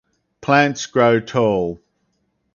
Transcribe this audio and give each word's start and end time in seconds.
Plants 0.41 0.87
grow 0.87 1.19
tall. 1.19 1.79